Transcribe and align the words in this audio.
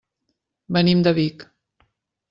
Venim 0.77 1.05
de 1.09 1.15
Vic. 1.21 1.49